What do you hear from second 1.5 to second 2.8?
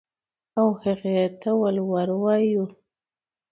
ولور وايو.